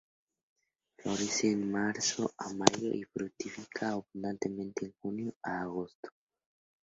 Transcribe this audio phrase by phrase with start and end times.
[0.99, 6.09] Florece de marzo a mayo y fructifica abundantemente de junio a agosto.